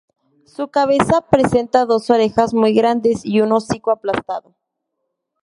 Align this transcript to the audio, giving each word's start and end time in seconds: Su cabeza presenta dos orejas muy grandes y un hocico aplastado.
Su 0.47 0.69
cabeza 0.69 1.21
presenta 1.29 1.85
dos 1.85 2.09
orejas 2.09 2.55
muy 2.55 2.73
grandes 2.73 3.23
y 3.23 3.41
un 3.41 3.51
hocico 3.51 3.91
aplastado. 3.91 4.55